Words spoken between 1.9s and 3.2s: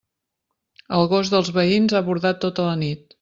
ha bordat tota la nit.